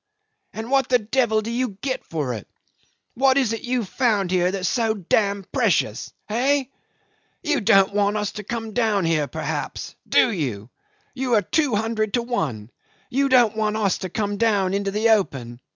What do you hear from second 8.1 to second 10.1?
us to come down here perhaps